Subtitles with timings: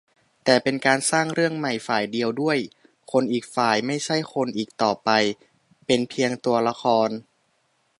[0.43, 2.57] แต่เป็นการสร้างเรื่องใหม่ฝ่ายเดียวด้วย
[3.11, 5.09] คนอีกฝ่ายไม่ใช่คนอีกต่อไป
[5.85, 7.09] เป็นเพียงตัวละคร